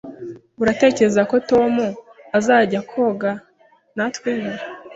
Uratekereza 0.61 1.21
ko 1.29 1.35
Tom 1.49 1.73
azajya 2.37 2.79
koga 2.89 3.31
natwe 3.95 4.29
ejo? 4.49 4.65